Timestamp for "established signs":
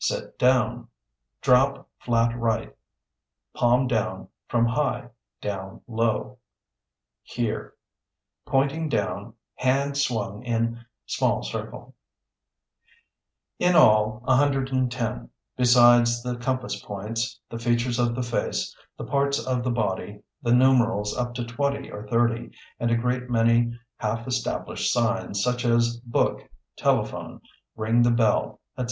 24.26-25.44